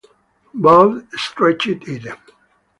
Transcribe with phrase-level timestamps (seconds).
[0.55, 2.07] Bode stretched it.